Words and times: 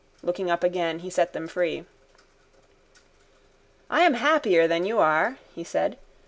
Looking 0.23 0.49
up 0.49 0.63
again 0.63 0.97
he 1.05 1.11
set 1.11 1.33
them 1.33 1.47
free. 1.47 1.85
—I 3.87 4.01
am 4.01 4.15
happier 4.15 4.67
than 4.67 4.83
you 4.83 4.97
are, 4.97 5.37
he 5.53 5.63
said. 5.63 5.95